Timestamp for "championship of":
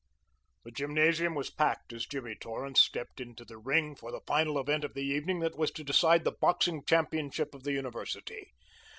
6.83-7.61